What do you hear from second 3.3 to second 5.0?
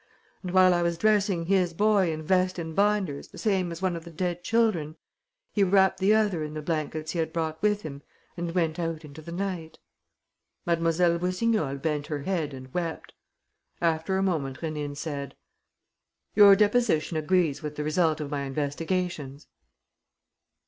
same as one of the dead children,